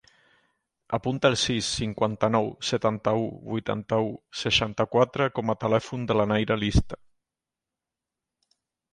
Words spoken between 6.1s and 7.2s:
de la Nayra Lista.